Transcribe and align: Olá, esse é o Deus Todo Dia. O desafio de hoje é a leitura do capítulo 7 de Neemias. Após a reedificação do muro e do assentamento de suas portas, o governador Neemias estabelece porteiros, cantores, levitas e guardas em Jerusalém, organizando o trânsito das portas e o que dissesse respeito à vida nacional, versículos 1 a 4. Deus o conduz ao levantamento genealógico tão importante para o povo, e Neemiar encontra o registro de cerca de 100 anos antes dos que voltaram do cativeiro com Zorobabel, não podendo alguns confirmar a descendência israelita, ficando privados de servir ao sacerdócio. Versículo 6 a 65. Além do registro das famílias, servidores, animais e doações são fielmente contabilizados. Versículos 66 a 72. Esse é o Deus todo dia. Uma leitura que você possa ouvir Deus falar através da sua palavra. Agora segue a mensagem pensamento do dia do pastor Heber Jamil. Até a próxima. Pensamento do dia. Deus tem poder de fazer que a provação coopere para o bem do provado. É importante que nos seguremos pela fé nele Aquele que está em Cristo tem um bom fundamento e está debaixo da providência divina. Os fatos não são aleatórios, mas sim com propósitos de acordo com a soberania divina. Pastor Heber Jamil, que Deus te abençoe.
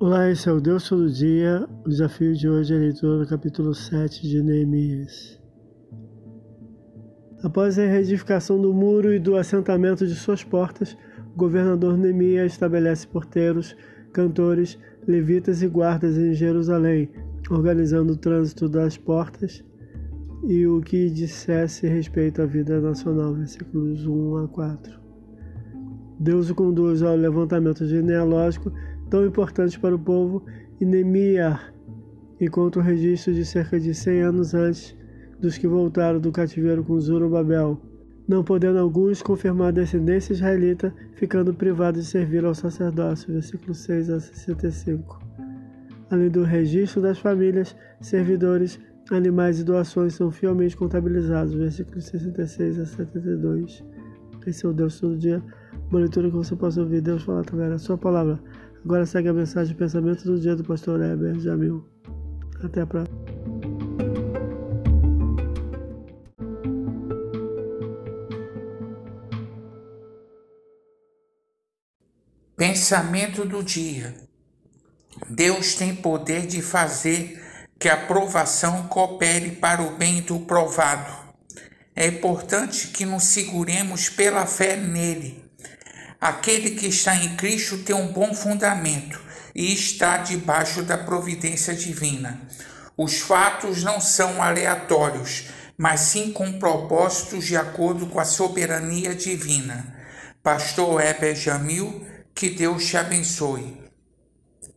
Olá, 0.00 0.28
esse 0.28 0.48
é 0.48 0.52
o 0.52 0.60
Deus 0.60 0.88
Todo 0.88 1.08
Dia. 1.08 1.68
O 1.84 1.88
desafio 1.88 2.34
de 2.34 2.48
hoje 2.48 2.74
é 2.74 2.76
a 2.76 2.80
leitura 2.80 3.18
do 3.20 3.28
capítulo 3.28 3.72
7 3.72 4.28
de 4.28 4.42
Neemias. 4.42 5.40
Após 7.44 7.78
a 7.78 7.86
reedificação 7.86 8.60
do 8.60 8.74
muro 8.74 9.14
e 9.14 9.20
do 9.20 9.36
assentamento 9.36 10.04
de 10.04 10.16
suas 10.16 10.42
portas, 10.42 10.96
o 11.32 11.38
governador 11.38 11.96
Neemias 11.96 12.52
estabelece 12.52 13.06
porteiros, 13.06 13.76
cantores, 14.12 14.76
levitas 15.06 15.62
e 15.62 15.68
guardas 15.68 16.18
em 16.18 16.34
Jerusalém, 16.34 17.08
organizando 17.48 18.14
o 18.14 18.16
trânsito 18.16 18.68
das 18.68 18.96
portas 18.96 19.64
e 20.42 20.66
o 20.66 20.80
que 20.80 21.08
dissesse 21.08 21.86
respeito 21.86 22.42
à 22.42 22.46
vida 22.46 22.80
nacional, 22.80 23.32
versículos 23.32 24.04
1 24.04 24.38
a 24.38 24.48
4. 24.48 25.04
Deus 26.18 26.50
o 26.50 26.54
conduz 26.54 27.00
ao 27.02 27.14
levantamento 27.14 27.86
genealógico 27.86 28.72
tão 29.14 29.24
importante 29.24 29.78
para 29.78 29.94
o 29.94 29.98
povo, 29.98 30.44
e 30.80 30.84
Neemiar 30.84 31.72
encontra 32.40 32.80
o 32.80 32.84
registro 32.84 33.32
de 33.32 33.44
cerca 33.44 33.78
de 33.78 33.94
100 33.94 34.22
anos 34.22 34.54
antes 34.54 34.96
dos 35.38 35.56
que 35.56 35.68
voltaram 35.68 36.18
do 36.18 36.32
cativeiro 36.32 36.82
com 36.82 36.98
Zorobabel, 36.98 37.80
não 38.26 38.42
podendo 38.42 38.80
alguns 38.80 39.22
confirmar 39.22 39.68
a 39.68 39.70
descendência 39.70 40.32
israelita, 40.32 40.92
ficando 41.12 41.54
privados 41.54 42.02
de 42.02 42.10
servir 42.10 42.44
ao 42.44 42.56
sacerdócio. 42.56 43.32
Versículo 43.32 43.72
6 43.72 44.10
a 44.10 44.18
65. 44.18 45.20
Além 46.10 46.28
do 46.28 46.42
registro 46.42 47.00
das 47.00 47.20
famílias, 47.20 47.76
servidores, 48.00 48.80
animais 49.12 49.60
e 49.60 49.64
doações 49.64 50.14
são 50.14 50.32
fielmente 50.32 50.76
contabilizados. 50.76 51.54
Versículos 51.54 52.06
66 52.06 52.80
a 52.80 52.84
72. 52.84 53.84
Esse 54.44 54.66
é 54.66 54.68
o 54.68 54.72
Deus 54.72 54.98
todo 54.98 55.16
dia. 55.16 55.40
Uma 55.90 56.00
leitura 56.00 56.28
que 56.28 56.36
você 56.36 56.56
possa 56.56 56.80
ouvir 56.80 57.00
Deus 57.00 57.22
falar 57.22 57.40
através 57.40 57.70
da 57.70 57.78
sua 57.78 57.96
palavra. 57.96 58.40
Agora 58.84 59.06
segue 59.06 59.28
a 59.28 59.32
mensagem 59.32 59.74
pensamento 59.74 60.24
do 60.24 60.38
dia 60.38 60.56
do 60.56 60.64
pastor 60.64 61.00
Heber 61.00 61.38
Jamil. 61.38 61.84
Até 62.62 62.82
a 62.82 62.86
próxima. 62.86 63.16
Pensamento 72.56 73.44
do 73.44 73.62
dia. 73.62 74.14
Deus 75.28 75.74
tem 75.74 75.94
poder 75.94 76.46
de 76.46 76.60
fazer 76.60 77.42
que 77.78 77.88
a 77.88 77.96
provação 77.96 78.86
coopere 78.88 79.52
para 79.52 79.82
o 79.82 79.96
bem 79.96 80.22
do 80.22 80.40
provado. 80.40 81.12
É 81.94 82.06
importante 82.06 82.88
que 82.88 83.04
nos 83.06 83.24
seguremos 83.24 84.08
pela 84.08 84.46
fé 84.46 84.76
nele 84.76 85.43
Aquele 86.24 86.70
que 86.70 86.86
está 86.86 87.14
em 87.14 87.36
Cristo 87.36 87.76
tem 87.76 87.94
um 87.94 88.10
bom 88.10 88.32
fundamento 88.32 89.20
e 89.54 89.74
está 89.74 90.16
debaixo 90.16 90.82
da 90.82 90.96
providência 90.96 91.74
divina. 91.74 92.40
Os 92.96 93.20
fatos 93.20 93.84
não 93.84 94.00
são 94.00 94.42
aleatórios, 94.42 95.48
mas 95.76 96.00
sim 96.00 96.32
com 96.32 96.58
propósitos 96.58 97.44
de 97.44 97.58
acordo 97.58 98.06
com 98.06 98.18
a 98.18 98.24
soberania 98.24 99.14
divina. 99.14 99.94
Pastor 100.42 100.98
Heber 101.02 101.36
Jamil, 101.36 102.06
que 102.34 102.48
Deus 102.48 102.86
te 102.86 102.96
abençoe. 102.96 103.83